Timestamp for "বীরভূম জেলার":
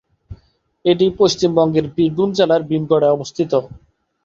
1.95-2.61